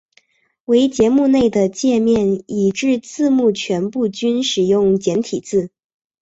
[0.65, 5.69] 唯节目内的介面以至字幕全部均使用简体字。